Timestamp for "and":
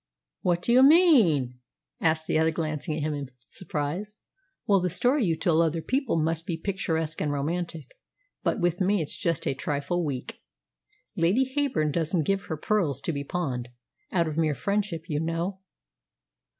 7.21-7.31